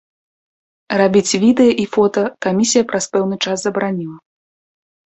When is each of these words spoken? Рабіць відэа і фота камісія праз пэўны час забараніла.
Рабіць 1.01 1.35
відэа 1.43 1.75
і 1.83 1.87
фота 1.97 2.23
камісія 2.47 2.83
праз 2.95 3.05
пэўны 3.13 3.35
час 3.49 3.57
забараніла. 3.71 4.17